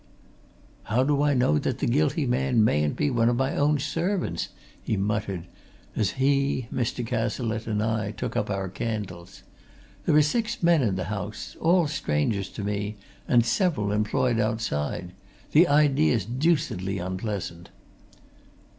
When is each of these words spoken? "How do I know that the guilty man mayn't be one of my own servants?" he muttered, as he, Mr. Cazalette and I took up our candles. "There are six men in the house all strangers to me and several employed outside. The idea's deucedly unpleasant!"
"How 0.85 1.03
do 1.03 1.21
I 1.21 1.35
know 1.35 1.59
that 1.59 1.77
the 1.77 1.85
guilty 1.85 2.25
man 2.25 2.63
mayn't 2.63 2.95
be 2.95 3.11
one 3.11 3.29
of 3.29 3.35
my 3.35 3.55
own 3.55 3.77
servants?" 3.77 4.49
he 4.81 4.97
muttered, 4.97 5.45
as 5.95 6.13
he, 6.13 6.67
Mr. 6.73 7.05
Cazalette 7.05 7.67
and 7.67 7.83
I 7.83 8.09
took 8.09 8.35
up 8.35 8.49
our 8.49 8.67
candles. 8.67 9.43
"There 10.07 10.15
are 10.15 10.23
six 10.23 10.63
men 10.63 10.81
in 10.81 10.95
the 10.95 11.03
house 11.13 11.55
all 11.59 11.85
strangers 11.85 12.49
to 12.49 12.63
me 12.63 12.95
and 13.27 13.45
several 13.45 13.91
employed 13.91 14.39
outside. 14.39 15.11
The 15.51 15.67
idea's 15.67 16.25
deucedly 16.25 16.97
unpleasant!" 16.97 17.69